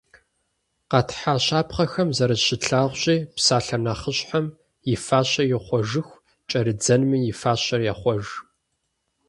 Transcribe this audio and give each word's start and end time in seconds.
Къэтхьа 0.89 1.33
щапхъэхэм 1.45 2.09
зэрыщытлъагъущи, 2.17 3.17
псалъэ 3.35 3.77
нэхъыщхьэм 3.83 4.45
и 4.93 4.95
фащэр 5.05 5.47
ихъуэжыху 5.55 6.21
кӏэрыдзэнми 6.49 7.17
и 7.31 7.33
фащэр 7.39 7.81
ехъуэж. 7.91 8.25